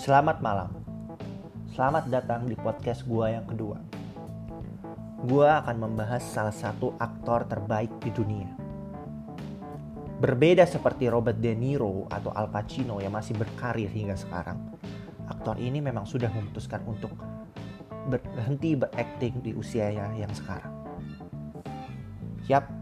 Selamat 0.00 0.40
malam. 0.40 0.72
Selamat 1.76 2.08
datang 2.08 2.48
di 2.48 2.56
podcast 2.56 3.04
gua 3.04 3.36
yang 3.36 3.44
kedua. 3.44 3.76
Gua 5.28 5.60
akan 5.60 5.76
membahas 5.76 6.24
salah 6.24 6.56
satu 6.56 6.96
aktor 6.96 7.44
terbaik 7.44 7.92
di 8.00 8.08
dunia. 8.08 8.48
Berbeda 10.16 10.64
seperti 10.64 11.04
Robert 11.12 11.36
De 11.36 11.52
Niro 11.52 12.08
atau 12.08 12.32
Al 12.32 12.48
Pacino 12.48 12.96
yang 13.04 13.12
masih 13.12 13.36
berkarir 13.36 13.92
hingga 13.92 14.16
sekarang, 14.16 14.72
aktor 15.28 15.60
ini 15.60 15.84
memang 15.84 16.08
sudah 16.08 16.32
memutuskan 16.32 16.80
untuk 16.88 17.12
berhenti 18.08 18.80
berakting 18.80 19.44
di 19.44 19.52
usianya 19.52 20.16
yang 20.16 20.32
sekarang. 20.32 20.72
Yap, 22.48 22.72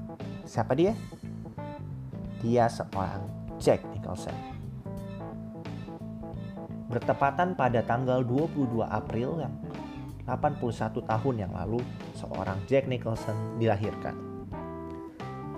siapa 0.46 0.70
dia? 0.78 0.94
Dia 2.46 2.70
seorang 2.70 3.26
Jack 3.58 3.82
Nicholson. 3.90 4.57
Bertepatan 6.88 7.52
pada 7.52 7.84
tanggal 7.84 8.24
22 8.24 8.80
April 8.80 9.44
yang 9.44 9.52
81 10.24 11.04
tahun 11.04 11.36
yang 11.36 11.52
lalu, 11.52 11.84
seorang 12.16 12.56
Jack 12.64 12.88
Nicholson 12.88 13.60
dilahirkan. 13.60 14.16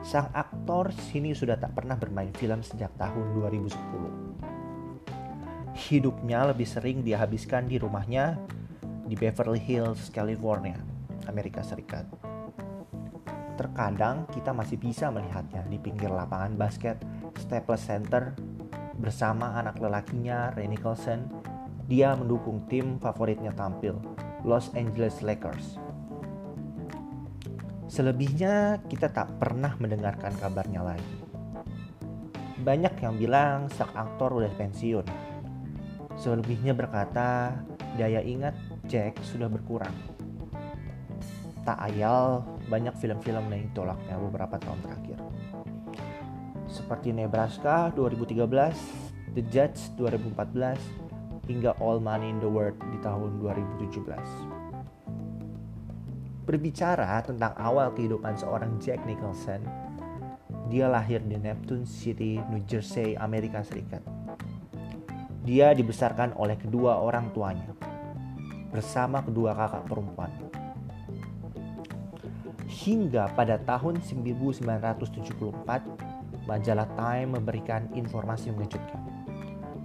Sang 0.02 0.26
aktor 0.34 0.90
sini 0.90 1.30
sudah 1.30 1.54
tak 1.54 1.78
pernah 1.78 1.94
bermain 1.94 2.34
film 2.34 2.66
sejak 2.66 2.90
tahun 2.98 3.30
2010. 3.38 3.74
Hidupnya 5.70 6.50
lebih 6.50 6.66
sering 6.66 7.06
dihabiskan 7.06 7.70
di 7.70 7.78
rumahnya 7.78 8.34
di 9.06 9.14
Beverly 9.14 9.62
Hills, 9.62 10.10
California, 10.10 10.82
Amerika 11.30 11.62
Serikat. 11.62 12.10
Terkadang 13.54 14.26
kita 14.34 14.50
masih 14.50 14.82
bisa 14.82 15.14
melihatnya 15.14 15.62
di 15.70 15.78
pinggir 15.78 16.10
lapangan 16.10 16.58
basket 16.58 16.98
Staples 17.38 17.86
Center 17.86 18.34
bersama 19.00 19.56
anak 19.56 19.80
lelakinya 19.80 20.52
Ray 20.52 20.68
Nicholson. 20.68 21.26
Dia 21.90 22.14
mendukung 22.14 22.62
tim 22.70 23.00
favoritnya 23.02 23.50
tampil, 23.56 23.98
Los 24.46 24.70
Angeles 24.78 25.24
Lakers. 25.24 25.80
Selebihnya 27.90 28.78
kita 28.86 29.10
tak 29.10 29.34
pernah 29.42 29.74
mendengarkan 29.82 30.30
kabarnya 30.38 30.86
lagi. 30.86 31.16
Banyak 32.62 32.94
yang 33.02 33.18
bilang 33.18 33.66
sang 33.74 33.90
aktor 33.98 34.38
udah 34.38 34.52
pensiun. 34.54 35.02
Selebihnya 36.14 36.76
berkata 36.76 37.58
daya 37.98 38.22
ingat 38.22 38.54
Jack 38.86 39.18
sudah 39.26 39.50
berkurang. 39.50 39.96
Tak 41.66 41.82
ayal 41.90 42.46
banyak 42.70 42.94
film-film 43.02 43.50
yang 43.50 43.66
ditolaknya 43.72 44.14
beberapa 44.22 44.54
tahun 44.62 44.78
terakhir. 44.86 45.18
Seperti 46.70 47.10
Nebraska 47.10 47.90
2013, 47.98 49.34
The 49.34 49.42
Judge 49.50 49.90
2014, 49.98 50.78
hingga 51.50 51.74
All 51.82 51.98
Money 51.98 52.30
in 52.30 52.38
the 52.38 52.46
World 52.46 52.78
di 52.94 52.98
tahun 53.02 53.42
2017. 53.42 54.06
Berbicara 56.46 57.18
tentang 57.26 57.58
awal 57.58 57.90
kehidupan 57.98 58.38
seorang 58.38 58.78
Jack 58.78 59.02
Nicholson, 59.02 59.66
dia 60.70 60.86
lahir 60.86 61.18
di 61.26 61.34
Neptune 61.34 61.82
City, 61.82 62.38
New 62.54 62.62
Jersey, 62.70 63.18
Amerika 63.18 63.66
Serikat. 63.66 64.06
Dia 65.42 65.74
dibesarkan 65.74 66.38
oleh 66.38 66.54
kedua 66.54 67.02
orang 67.02 67.34
tuanya, 67.34 67.74
bersama 68.70 69.26
kedua 69.26 69.58
kakak 69.58 69.90
perempuan. 69.90 70.30
Hingga 72.70 73.34
pada 73.34 73.58
tahun 73.58 73.98
1974, 74.06 76.09
majalah 76.50 76.90
Time 76.98 77.38
memberikan 77.38 77.86
informasi 77.94 78.50
mengejutkan 78.50 78.98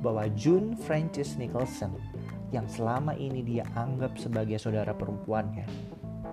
bahwa 0.02 0.25
June 0.33 0.73
Francis 0.73 1.38
Nicholson 1.38 1.94
yang 2.49 2.65
selama 2.65 3.14
ini 3.14 3.45
dia 3.45 3.61
anggap 3.77 4.17
sebagai 4.17 4.58
saudara 4.58 4.98
perempuannya 4.98 5.70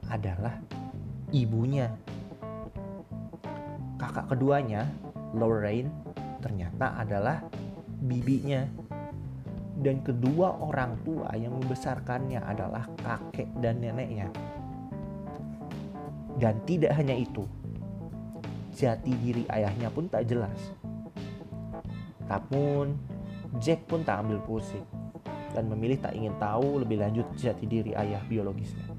adalah 0.09 0.57
ibunya. 1.37 1.93
Kakak 4.01 4.33
keduanya, 4.33 4.89
Lorraine, 5.37 5.93
ternyata 6.41 6.97
adalah 6.97 7.45
bibinya. 8.01 8.65
Dan 9.83 10.05
kedua 10.05 10.63
orang 10.63 11.01
tua 11.03 11.33
yang 11.35 11.59
membesarkannya 11.59 12.41
adalah 12.45 12.87
kakek 13.03 13.49
dan 13.61 13.81
neneknya. 13.81 14.29
Dan 16.37 16.61
tidak 16.69 16.93
hanya 16.99 17.17
itu, 17.17 17.49
jati 18.83 19.15
diri 19.15 19.47
ayahnya 19.47 19.87
pun 19.95 20.11
tak 20.11 20.27
jelas. 20.27 20.75
Namun, 22.27 22.99
Jack 23.63 23.87
pun 23.87 24.03
tak 24.03 24.27
ambil 24.27 24.43
pusing 24.43 24.83
dan 25.55 25.71
memilih 25.71 26.03
tak 26.03 26.19
ingin 26.19 26.35
tahu 26.43 26.83
lebih 26.83 26.99
lanjut 26.99 27.29
jati 27.39 27.69
diri 27.69 27.95
ayah 27.95 28.19
biologisnya. 28.27 28.91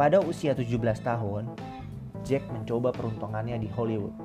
Pada 0.00 0.24
usia 0.24 0.56
17 0.56 0.72
tahun, 1.04 1.52
Jack 2.24 2.48
mencoba 2.48 2.96
peruntungannya 2.96 3.60
di 3.60 3.68
Hollywood. 3.68 4.16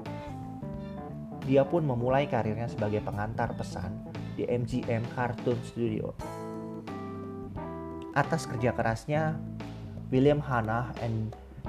Dia 1.43 1.67
pun 1.67 1.83
memulai 1.83 2.29
karirnya 2.29 2.69
sebagai 2.71 3.03
pengantar 3.03 3.51
pesan 3.57 4.13
di 4.37 4.47
MGM 4.47 5.03
Cartoon 5.11 5.59
Studio. 5.65 6.13
Atas 8.13 8.45
kerja 8.45 8.75
kerasnya, 8.75 9.39
William 10.11 10.43
Hanna 10.43 10.91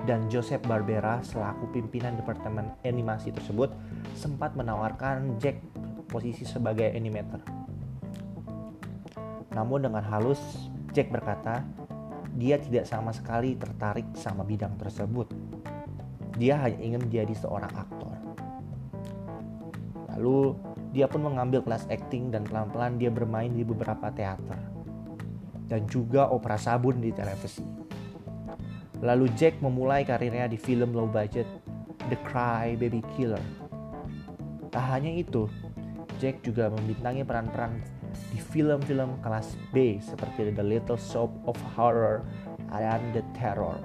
dan 0.09 0.27
Joseph 0.27 0.65
Barbera 0.67 1.23
selaku 1.23 1.71
pimpinan 1.71 2.19
departemen 2.19 2.73
animasi 2.83 3.31
tersebut 3.31 3.71
sempat 4.19 4.57
menawarkan 4.59 5.39
Jack 5.39 5.61
posisi 6.11 6.45
sebagai 6.45 6.91
animator. 6.93 7.41
Namun 9.53 9.85
dengan 9.85 10.05
halus, 10.05 10.41
Jack 10.97 11.13
berkata, 11.13 11.65
dia 12.37 12.57
tidak 12.57 12.89
sama 12.89 13.13
sekali 13.13 13.57
tertarik 13.57 14.09
sama 14.17 14.43
bidang 14.43 14.77
tersebut. 14.81 15.29
Dia 16.41 16.57
hanya 16.61 16.81
ingin 16.81 17.05
menjadi 17.05 17.37
seorang 17.37 17.73
aktor. 17.77 18.17
Lalu 20.13 20.57
dia 20.93 21.09
pun 21.09 21.25
mengambil 21.25 21.65
kelas 21.65 21.89
acting 21.89 22.33
dan 22.33 22.45
pelan-pelan 22.45 23.01
dia 23.01 23.09
bermain 23.09 23.49
di 23.49 23.65
beberapa 23.65 24.13
teater 24.13 24.61
dan 25.73 25.89
juga 25.89 26.29
opera 26.29 26.61
sabun 26.61 27.01
di 27.01 27.09
televisi. 27.17 27.65
Lalu 29.03 29.35
Jack 29.35 29.59
memulai 29.59 30.07
karirnya 30.07 30.47
di 30.47 30.55
film 30.55 30.95
low 30.95 31.11
budget 31.11 31.45
The 32.07 32.15
Cry 32.23 32.79
Baby 32.79 33.03
Killer. 33.19 33.43
Tak 34.71 34.85
hanya 34.95 35.11
itu, 35.11 35.51
Jack 36.23 36.47
juga 36.47 36.71
membintangi 36.71 37.27
peran-peran 37.27 37.83
di 38.31 38.39
film-film 38.39 39.19
kelas 39.19 39.59
B 39.75 39.99
seperti 39.99 40.55
The 40.55 40.63
Little 40.63 41.01
Shop 41.03 41.35
of 41.51 41.59
Horror 41.75 42.23
dan 42.71 43.03
The 43.11 43.27
Terror. 43.35 43.83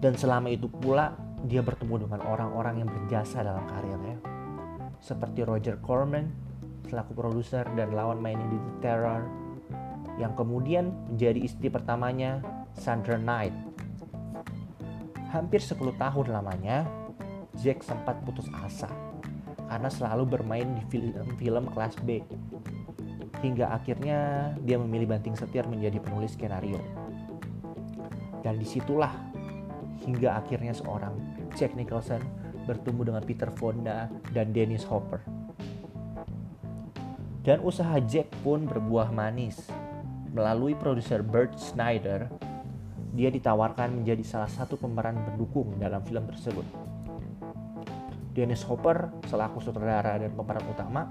Dan 0.00 0.16
selama 0.16 0.48
itu 0.48 0.72
pula 0.72 1.12
dia 1.44 1.60
bertemu 1.60 2.08
dengan 2.08 2.24
orang-orang 2.24 2.80
yang 2.80 2.88
berjasa 2.88 3.44
dalam 3.44 3.68
karirnya. 3.68 4.16
Seperti 5.04 5.44
Roger 5.44 5.76
Corman 5.84 6.32
selaku 6.88 7.12
produser 7.12 7.68
dan 7.76 7.92
lawan 7.92 8.24
mainnya 8.24 8.48
di 8.48 8.56
The 8.56 8.74
Terror 8.80 9.45
yang 10.16 10.32
kemudian 10.32 10.92
menjadi 11.12 11.40
istri 11.44 11.68
pertamanya 11.68 12.40
Sandra 12.72 13.20
Knight. 13.20 13.52
Hampir 15.32 15.60
10 15.60 15.96
tahun 16.00 16.26
lamanya, 16.32 16.88
Jack 17.56 17.84
sempat 17.84 18.20
putus 18.24 18.48
asa 18.64 18.88
karena 19.66 19.90
selalu 19.90 20.24
bermain 20.38 20.68
di 20.78 20.82
film-film 20.88 21.64
kelas 21.74 21.96
B. 22.06 22.22
Hingga 23.44 23.68
akhirnya 23.68 24.52
dia 24.64 24.80
memilih 24.80 25.12
banting 25.12 25.36
setir 25.36 25.68
menjadi 25.68 26.00
penulis 26.00 26.32
skenario. 26.32 26.80
Dan 28.40 28.56
di 28.56 28.64
situlah 28.64 29.12
hingga 30.06 30.38
akhirnya 30.40 30.72
seorang 30.72 31.12
Jack 31.58 31.74
Nicholson 31.74 32.22
bertemu 32.64 33.12
dengan 33.12 33.22
Peter 33.26 33.50
Fonda 33.52 34.08
dan 34.32 34.54
Dennis 34.54 34.86
Hopper. 34.88 35.20
Dan 37.46 37.62
usaha 37.62 37.94
Jack 38.02 38.30
pun 38.42 38.66
berbuah 38.66 39.14
manis. 39.14 39.70
Melalui 40.36 40.76
produser 40.76 41.24
Bert 41.24 41.56
Snyder, 41.56 42.28
dia 43.16 43.32
ditawarkan 43.32 44.04
menjadi 44.04 44.20
salah 44.20 44.52
satu 44.52 44.76
pemeran 44.76 45.16
pendukung 45.24 45.80
dalam 45.80 46.04
film 46.04 46.28
tersebut. 46.28 46.68
Dennis 48.36 48.60
Hopper 48.68 49.16
selaku 49.32 49.64
sutradara 49.64 50.20
dan 50.20 50.28
pemeran 50.36 50.60
utama 50.68 51.08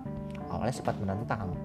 awalnya 0.54 0.78
sempat 0.78 0.94
menentang. 1.02 1.58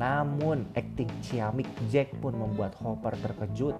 Namun 0.00 0.72
akting 0.72 1.12
ciamik 1.20 1.68
Jack 1.92 2.16
pun 2.24 2.32
membuat 2.32 2.72
Hopper 2.80 3.12
terkejut. 3.20 3.76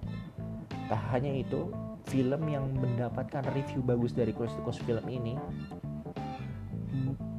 Tak 0.85 1.01
hanya 1.09 1.33
itu, 1.33 1.73
film 2.05 2.45
yang 2.45 2.69
mendapatkan 2.77 3.41
review 3.57 3.81
bagus 3.81 4.13
dari 4.13 4.37
kritikus 4.37 4.77
film 4.85 5.05
ini 5.09 5.33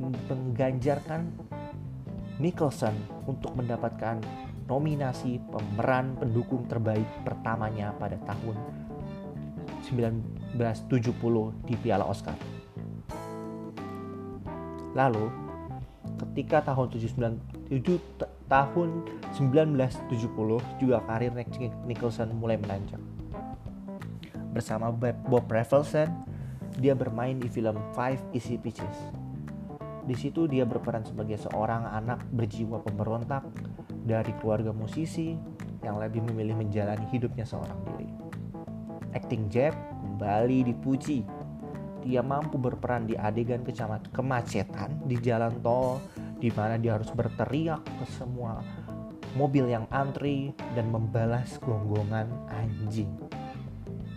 mengganjarkan 0.03 1.31
Nicholson 2.43 2.97
untuk 3.31 3.55
mendapatkan 3.55 4.19
nominasi 4.71 5.43
pemeran 5.51 6.15
pendukung 6.15 6.71
terbaik 6.71 7.05
pertamanya 7.27 7.91
pada 7.99 8.15
tahun 8.23 8.55
1970 9.91 11.67
di 11.67 11.75
Piala 11.75 12.07
Oscar. 12.07 12.39
Lalu, 14.95 15.27
ketika 16.23 16.63
tahun 16.71 16.87
79 16.95 18.31
tahun 18.51 18.89
1970 19.35 20.83
juga 20.83 20.99
karir 21.07 21.35
Nicholson 21.87 22.31
mulai 22.35 22.59
menanjak. 22.59 22.99
Bersama 24.51 24.91
Bob 24.91 25.47
Rafelson, 25.47 26.11
dia 26.79 26.99
bermain 26.99 27.39
di 27.39 27.47
film 27.47 27.79
Five 27.95 28.19
Easy 28.35 28.59
Pieces. 28.59 29.15
Di 30.03 30.19
situ 30.19 30.51
dia 30.51 30.67
berperan 30.67 31.07
sebagai 31.07 31.39
seorang 31.39 31.87
anak 31.87 32.27
berjiwa 32.35 32.83
pemberontak 32.83 33.47
dari 34.11 34.35
keluarga 34.43 34.75
musisi 34.75 35.39
yang 35.87 36.03
lebih 36.03 36.27
memilih 36.27 36.59
menjalani 36.59 37.07
hidupnya 37.15 37.47
seorang 37.47 37.79
diri. 37.95 38.11
Acting 39.15 39.47
Jeb 39.47 39.71
kembali 39.71 40.67
dipuji. 40.67 41.23
Dia 42.03 42.27
mampu 42.27 42.59
berperan 42.59 43.07
di 43.07 43.15
adegan 43.15 43.63
kemacetan 44.11 45.07
di 45.07 45.15
jalan 45.23 45.55
tol 45.63 46.03
di 46.43 46.51
mana 46.51 46.75
dia 46.81 46.97
harus 46.99 47.13
berteriak 47.15 47.85
ke 47.85 48.07
semua 48.09 48.59
mobil 49.39 49.71
yang 49.71 49.87
antri 49.95 50.51
dan 50.75 50.91
membalas 50.91 51.61
gonggongan 51.63 52.27
anjing. 52.51 53.15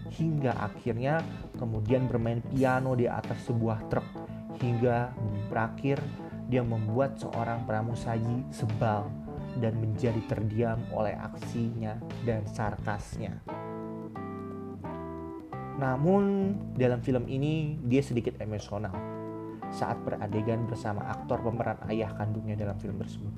Hingga 0.09 0.57
akhirnya 0.57 1.21
kemudian 1.59 2.09
bermain 2.09 2.41
piano 2.49 2.97
di 2.97 3.05
atas 3.05 3.45
sebuah 3.45 3.91
truk 3.91 4.07
hingga 4.61 5.11
berakhir 5.49 5.99
dia 6.47 6.61
membuat 6.61 7.17
seorang 7.17 7.65
pramusaji 7.65 8.45
sebal 8.53 9.22
dan 9.59 9.77
menjadi 9.77 10.21
terdiam 10.29 10.79
oleh 10.93 11.13
aksinya 11.17 11.97
dan 12.25 12.45
sarkasnya. 12.49 13.37
Namun 15.77 16.55
dalam 16.77 17.01
film 17.01 17.25
ini 17.27 17.75
dia 17.83 18.01
sedikit 18.05 18.37
emosional 18.39 18.93
saat 19.73 19.97
beradegan 20.05 20.69
bersama 20.69 21.01
aktor 21.09 21.41
pemeran 21.41 21.81
ayah 21.89 22.13
kandungnya 22.13 22.53
dalam 22.53 22.77
film 22.77 23.01
tersebut. 23.01 23.33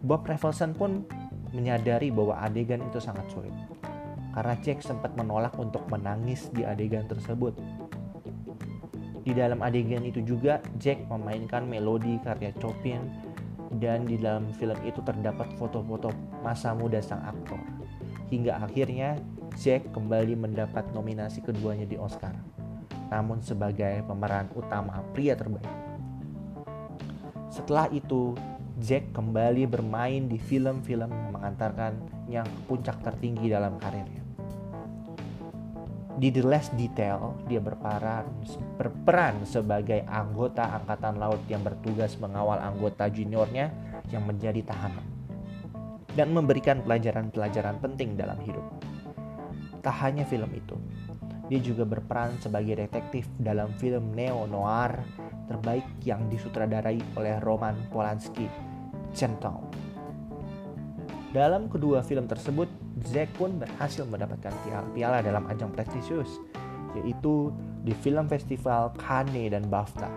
Bob 0.00 0.24
Rafelson 0.24 0.72
pun 0.72 1.04
menyadari 1.52 2.08
bahwa 2.08 2.40
adegan 2.40 2.80
itu 2.88 2.96
sangat 2.96 3.28
sulit 3.28 3.52
karena 4.32 4.54
Jack 4.62 4.80
sempat 4.80 5.12
menolak 5.18 5.52
untuk 5.58 5.84
menangis 5.90 6.48
di 6.54 6.62
adegan 6.62 7.04
tersebut. 7.10 7.58
Di 9.20 9.36
dalam 9.36 9.60
adegan 9.60 10.02
itu 10.06 10.24
juga 10.24 10.64
Jack 10.80 11.04
memainkan 11.10 11.68
melodi 11.68 12.16
karya 12.24 12.54
Chopin 12.56 13.04
dan 13.78 14.08
di 14.08 14.18
dalam 14.18 14.50
film 14.56 14.76
itu 14.82 14.98
terdapat 15.04 15.54
foto-foto 15.54 16.10
masa 16.42 16.74
muda 16.74 16.98
sang 16.98 17.22
aktor. 17.22 17.60
Hingga 18.32 18.62
akhirnya 18.66 19.18
Jack 19.58 19.90
kembali 19.94 20.38
mendapat 20.38 20.90
nominasi 20.94 21.42
keduanya 21.42 21.86
di 21.86 21.98
Oscar 21.98 22.34
namun 23.10 23.42
sebagai 23.42 24.06
pemeran 24.06 24.46
utama 24.54 25.02
pria 25.12 25.34
terbaik. 25.34 25.66
Setelah 27.50 27.90
itu, 27.90 28.38
Jack 28.78 29.10
kembali 29.12 29.66
bermain 29.66 30.30
di 30.30 30.38
film-film 30.38 31.10
yang 31.10 31.30
mengantarkannya 31.34 32.42
ke 32.46 32.58
puncak 32.70 33.02
tertinggi 33.02 33.50
dalam 33.50 33.76
karirnya. 33.76 34.19
Di 36.20 36.28
The 36.28 36.44
Last 36.44 36.76
Detail, 36.76 37.32
dia 37.48 37.64
berperan, 37.64 38.28
berperan 38.76 39.40
sebagai 39.48 40.04
anggota 40.04 40.68
angkatan 40.68 41.16
laut 41.16 41.40
yang 41.48 41.64
bertugas 41.64 42.20
mengawal 42.20 42.60
anggota 42.60 43.08
juniornya 43.08 43.72
yang 44.12 44.28
menjadi 44.28 44.60
tahanan 44.68 45.00
dan 46.12 46.28
memberikan 46.36 46.84
pelajaran-pelajaran 46.84 47.80
penting 47.80 48.20
dalam 48.20 48.36
hidup. 48.44 48.60
Tak 49.80 49.96
hanya 50.04 50.28
film 50.28 50.52
itu, 50.52 50.76
dia 51.48 51.56
juga 51.56 51.88
berperan 51.88 52.36
sebagai 52.36 52.84
detektif 52.84 53.24
dalam 53.40 53.72
film 53.80 54.12
neo-noir 54.12 55.00
terbaik 55.48 55.88
yang 56.04 56.28
disutradarai 56.28 57.00
oleh 57.16 57.40
Roman 57.40 57.80
Polanski, 57.88 58.44
Chinatown. 59.16 59.64
Dalam 61.32 61.72
kedua 61.72 62.04
film 62.04 62.28
tersebut, 62.28 62.68
Zack 63.08 63.32
pun 63.40 63.56
berhasil 63.56 64.04
mendapatkan 64.04 64.52
piala-piala 64.66 65.24
dalam 65.24 65.48
ajang 65.48 65.72
prestisius, 65.72 66.28
yaitu 66.98 67.48
di 67.80 67.96
film 68.04 68.28
festival 68.28 68.92
Cannes 69.00 69.48
dan 69.52 69.64
BAFTA. 69.68 70.10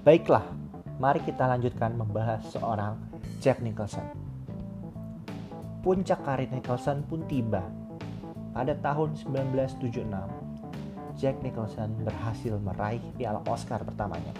Baiklah, 0.00 0.42
mari 0.98 1.22
kita 1.22 1.46
lanjutkan 1.46 1.94
membahas 1.94 2.42
seorang 2.50 2.98
Jack 3.38 3.62
Nicholson. 3.62 4.29
Puncak 5.80 6.20
karir 6.28 6.52
Nicholson 6.52 7.00
pun 7.08 7.24
tiba. 7.24 7.64
Pada 8.52 8.76
tahun 8.76 9.16
1976, 9.16 10.04
Jack 11.16 11.40
Nicholson 11.40 12.04
berhasil 12.04 12.60
meraih 12.60 13.00
piala 13.16 13.40
Oscar 13.48 13.80
pertamanya 13.80 14.36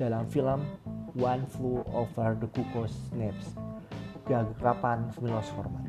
dalam 0.00 0.24
film 0.32 0.64
One 1.20 1.44
Flew 1.52 1.84
Over 1.92 2.32
the 2.40 2.48
Cuckoo's 2.48 3.12
Nest, 3.12 3.60
garapan 4.24 5.12
Milos 5.20 5.52
Forman. 5.52 5.84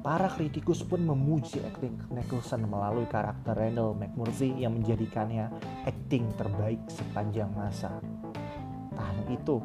Para 0.00 0.32
kritikus 0.32 0.80
pun 0.80 1.04
memuji 1.04 1.60
akting 1.68 2.00
Nicholson 2.08 2.64
melalui 2.64 3.04
karakter 3.12 3.52
Randall 3.60 3.92
McMurphy 3.92 4.56
yang 4.56 4.78
menjadikannya 4.80 5.52
akting 5.84 6.32
terbaik 6.40 6.80
sepanjang 6.88 7.52
masa. 7.52 7.92
Tak 8.96 9.04
hanya 9.04 9.36
itu, 9.36 9.60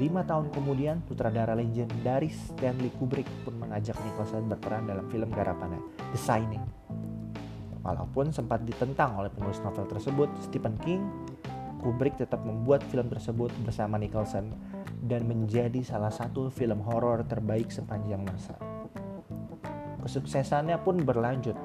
lima 0.00 0.24
tahun 0.24 0.48
kemudian 0.54 1.04
sutradara 1.04 1.52
legendaris 1.52 2.56
Stanley 2.56 2.88
Kubrick 2.96 3.28
pun 3.44 3.60
mengajak 3.60 3.98
Nicholson 4.00 4.48
berperan 4.48 4.88
dalam 4.88 5.04
film 5.12 5.28
garapannya 5.28 5.80
The 6.16 6.20
Shining. 6.20 6.64
Walaupun 7.82 8.30
sempat 8.30 8.62
ditentang 8.62 9.18
oleh 9.18 9.28
penulis 9.28 9.58
novel 9.60 9.84
tersebut, 9.90 10.30
Stephen 10.46 10.78
King, 10.80 11.02
Kubrick 11.82 12.14
tetap 12.14 12.46
membuat 12.46 12.86
film 12.88 13.10
tersebut 13.10 13.50
bersama 13.66 13.98
Nicholson 13.98 14.54
dan 15.02 15.26
menjadi 15.26 15.82
salah 15.82 16.14
satu 16.14 16.46
film 16.46 16.78
horor 16.86 17.26
terbaik 17.26 17.74
sepanjang 17.74 18.22
masa. 18.22 18.54
Kesuksesannya 20.02 20.78
pun 20.78 21.02
berlanjut. 21.02 21.58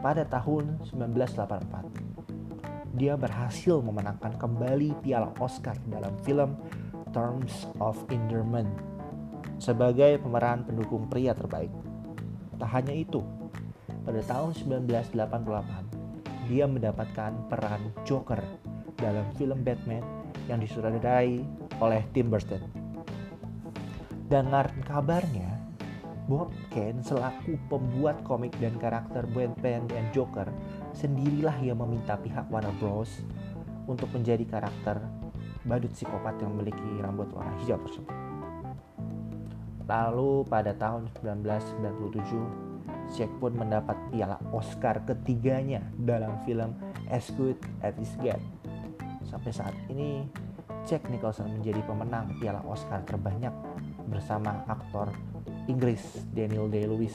Pada 0.00 0.24
tahun 0.24 0.80
1984, 0.88 2.96
dia 2.96 3.12
berhasil 3.12 3.76
memenangkan 3.84 4.40
kembali 4.40 5.04
piala 5.04 5.36
Oscar 5.36 5.76
dalam 5.84 6.16
film 6.24 6.56
Terms 7.16 7.64
of 7.80 7.96
Endearment 8.12 8.68
sebagai 9.56 10.20
pemeran 10.20 10.68
pendukung 10.68 11.08
pria 11.08 11.32
terbaik. 11.32 11.72
Tak 12.60 12.68
hanya 12.76 12.92
itu, 12.92 13.24
pada 14.04 14.20
tahun 14.20 14.52
1988, 14.52 16.44
dia 16.44 16.68
mendapatkan 16.68 17.32
peran 17.48 17.88
Joker 18.04 18.44
dalam 19.00 19.24
film 19.40 19.64
Batman 19.64 20.04
yang 20.44 20.60
disutradarai 20.60 21.40
oleh 21.80 22.04
Tim 22.12 22.28
Burton. 22.28 22.60
Dengar 24.28 24.76
kabarnya, 24.84 25.56
Bob 26.28 26.52
Kane 26.68 27.00
selaku 27.00 27.56
pembuat 27.72 28.20
komik 28.28 28.52
dan 28.60 28.76
karakter 28.76 29.24
Batman 29.32 29.88
dan 29.88 30.04
Joker 30.12 30.52
sendirilah 30.92 31.56
yang 31.64 31.80
meminta 31.80 32.20
pihak 32.20 32.44
Warner 32.52 32.76
Bros. 32.76 33.24
untuk 33.86 34.10
menjadi 34.12 34.42
karakter 34.42 34.98
badut 35.66 35.90
psikopat 35.90 36.38
yang 36.38 36.54
memiliki 36.54 37.02
rambut 37.02 37.26
warna 37.34 37.52
hijau 37.60 37.76
tersebut. 37.82 38.14
Lalu 39.86 40.42
pada 40.50 40.74
tahun 40.74 41.10
1997, 41.22 42.66
Jack 43.14 43.30
pun 43.38 43.54
mendapat 43.54 43.94
piala 44.10 44.34
Oscar 44.50 44.98
ketiganya 45.06 45.78
dalam 45.94 46.42
film 46.42 46.74
As 47.06 47.30
Good 47.34 47.54
as 47.86 47.94
It 47.94 48.10
Get. 48.18 48.42
Sampai 49.26 49.54
saat 49.54 49.74
ini, 49.86 50.26
Jack 50.86 51.06
Nicholson 51.06 51.50
menjadi 51.62 51.82
pemenang 51.86 52.34
piala 52.38 52.62
Oscar 52.66 53.02
terbanyak 53.06 53.54
bersama 54.10 54.66
aktor 54.66 55.10
Inggris 55.70 56.02
Daniel 56.34 56.66
Day-Lewis. 56.66 57.14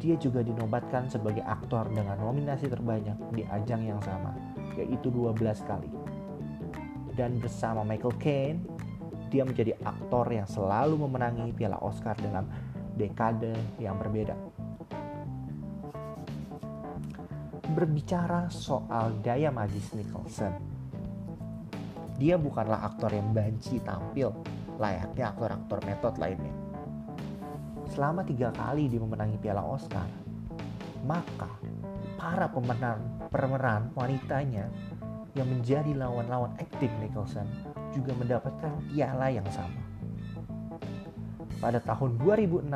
Dia 0.00 0.20
juga 0.20 0.44
dinobatkan 0.44 1.08
sebagai 1.08 1.40
aktor 1.44 1.88
dengan 1.88 2.20
nominasi 2.20 2.68
terbanyak 2.68 3.16
di 3.32 3.48
ajang 3.48 3.80
yang 3.80 4.00
sama, 4.04 4.36
yaitu 4.76 5.08
12 5.08 5.64
kali. 5.64 6.03
Dan 7.14 7.38
bersama 7.38 7.86
Michael 7.86 8.18
Caine, 8.18 8.60
dia 9.30 9.46
menjadi 9.46 9.74
aktor 9.86 10.26
yang 10.30 10.46
selalu 10.50 10.98
memenangi 11.06 11.54
piala 11.54 11.78
Oscar 11.78 12.18
dalam 12.18 12.46
dekade 12.98 13.54
yang 13.78 13.98
berbeda. 13.98 14.34
Berbicara 17.74 18.50
soal 18.50 19.18
daya 19.22 19.50
magis 19.50 19.94
Nicholson, 19.94 20.54
dia 22.18 22.38
bukanlah 22.38 22.86
aktor 22.86 23.10
yang 23.10 23.34
banci 23.34 23.82
tampil 23.82 24.30
layaknya 24.78 25.34
aktor-aktor 25.34 25.82
metode 25.86 26.18
lainnya 26.18 26.54
selama 27.94 28.26
tiga 28.26 28.50
kali 28.50 28.90
dia 28.90 28.98
memenangi 28.98 29.38
piala 29.38 29.62
Oscar, 29.62 30.08
maka 31.06 31.46
para 32.18 32.50
pemeran 32.50 32.98
pemeran 33.30 33.94
wanitanya 33.94 34.66
yang 35.34 35.50
menjadi 35.50 35.94
lawan-lawan 35.98 36.54
akting 36.58 36.90
Nicholson 37.02 37.46
juga 37.90 38.14
mendapatkan 38.14 38.70
piala 38.90 39.30
yang 39.30 39.46
sama. 39.50 39.82
Pada 41.58 41.78
tahun 41.82 42.18
2006, 42.22 42.70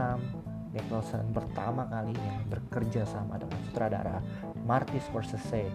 Nicholson 0.74 1.24
pertama 1.32 1.88
kalinya 1.88 2.44
bekerja 2.50 3.02
sama 3.08 3.40
dengan 3.40 3.58
sutradara 3.66 4.18
Martin 4.66 5.00
Scorsese 5.00 5.70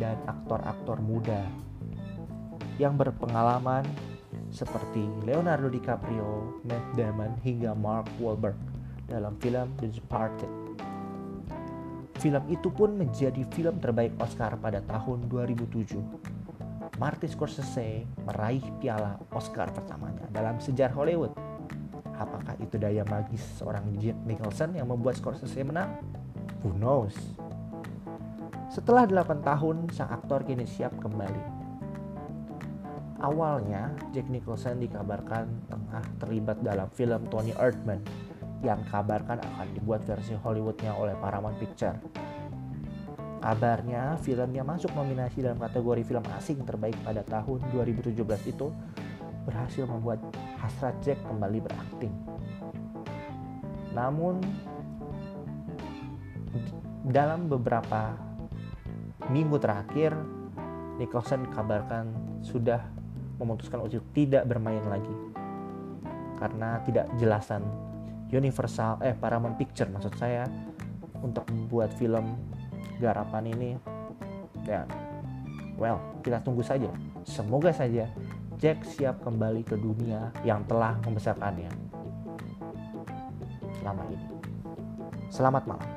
dan 0.00 0.16
aktor-aktor 0.24 0.98
muda 1.04 1.44
yang 2.80 2.96
berpengalaman 2.96 3.84
seperti 4.52 5.04
Leonardo 5.24 5.68
DiCaprio, 5.68 6.60
Matt 6.64 6.96
Damon, 6.96 7.36
hingga 7.40 7.72
Mark 7.76 8.08
Wahlberg 8.20 8.56
dalam 9.08 9.36
film 9.40 9.72
The 9.80 9.88
Departed. 9.88 10.61
Film 12.22 12.46
itu 12.46 12.70
pun 12.70 12.94
menjadi 12.94 13.42
film 13.50 13.82
terbaik 13.82 14.14
Oscar 14.22 14.54
pada 14.62 14.78
tahun 14.86 15.26
2007. 15.26 15.98
Martin 17.02 17.26
Scorsese 17.26 18.06
meraih 18.22 18.62
piala 18.78 19.18
Oscar 19.34 19.74
pertamanya 19.74 20.30
dalam 20.30 20.62
sejarah 20.62 20.94
Hollywood. 20.94 21.34
Apakah 22.14 22.54
itu 22.62 22.78
daya 22.78 23.02
magis 23.10 23.42
seorang 23.58 23.90
Jack 23.98 24.14
Nicholson 24.22 24.78
yang 24.78 24.86
membuat 24.86 25.18
Scorsese 25.18 25.66
menang? 25.66 25.98
Who 26.62 26.70
knows? 26.78 27.18
Setelah 28.70 29.10
8 29.10 29.42
tahun, 29.42 29.90
sang 29.90 30.14
aktor 30.14 30.46
kini 30.46 30.62
siap 30.62 30.94
kembali. 31.02 31.42
Awalnya, 33.18 33.98
Jack 34.14 34.30
Nicholson 34.30 34.78
dikabarkan 34.78 35.50
tengah 35.66 36.06
terlibat 36.22 36.62
dalam 36.62 36.86
film 36.94 37.26
Tony 37.26 37.50
Erdmann 37.58 38.30
yang 38.62 38.80
kabarkan 38.86 39.42
akan 39.42 39.68
dibuat 39.74 40.06
versi 40.06 40.38
Hollywoodnya 40.38 40.94
oleh 40.94 41.18
Paramount 41.18 41.58
Picture. 41.58 41.98
Kabarnya 43.42 44.22
filmnya 44.22 44.62
masuk 44.62 44.94
nominasi 44.94 45.42
dalam 45.42 45.58
kategori 45.58 46.06
film 46.06 46.22
asing 46.38 46.62
terbaik 46.62 46.94
pada 47.02 47.26
tahun 47.26 47.58
2017 47.74 48.14
itu 48.54 48.70
berhasil 49.42 49.82
membuat 49.90 50.22
hasrat 50.62 50.94
Jack 51.02 51.18
kembali 51.26 51.58
berakting. 51.58 52.14
Namun 53.98 54.38
dalam 57.02 57.50
beberapa 57.50 58.14
minggu 59.26 59.58
terakhir 59.58 60.14
Nicholson 61.02 61.50
kabarkan 61.50 62.14
sudah 62.46 62.78
memutuskan 63.42 63.82
untuk 63.82 64.06
tidak 64.14 64.46
bermain 64.46 64.86
lagi 64.86 65.10
karena 66.38 66.78
tidak 66.86 67.10
jelasan 67.18 67.66
Universal 68.32 69.04
eh 69.04 69.12
Paramount 69.12 69.60
Picture 69.60 69.92
maksud 69.92 70.16
saya 70.16 70.48
untuk 71.20 71.44
membuat 71.52 71.92
film 72.00 72.34
garapan 72.98 73.52
ini 73.52 73.70
ya 74.64 74.88
well 75.76 76.00
kita 76.24 76.40
tunggu 76.40 76.64
saja. 76.64 76.88
Semoga 77.22 77.70
saja 77.70 78.08
Jack 78.58 78.86
siap 78.86 79.22
kembali 79.26 79.66
ke 79.66 79.74
dunia 79.78 80.30
yang 80.46 80.64
telah 80.66 80.98
membesarkannya 81.04 81.70
selama 83.82 84.02
ini. 84.10 84.26
Selamat 85.28 85.62
malam. 85.66 85.90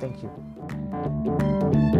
Thank 0.00 0.24
you 0.24 1.95